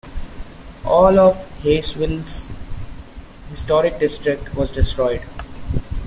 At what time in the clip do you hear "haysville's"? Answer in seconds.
1.61-2.49